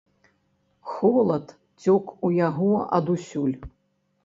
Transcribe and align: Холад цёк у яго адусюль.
Холад 0.93 1.45
цёк 1.85 2.15
у 2.29 2.33
яго 2.39 2.71
адусюль. 3.01 3.57